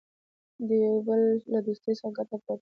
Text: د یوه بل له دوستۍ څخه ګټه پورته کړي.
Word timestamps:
د 0.67 0.69
یوه 0.83 0.99
بل 1.07 1.21
له 1.51 1.59
دوستۍ 1.65 1.93
څخه 1.99 2.11
ګټه 2.17 2.25
پورته 2.43 2.53
کړي. 2.55 2.59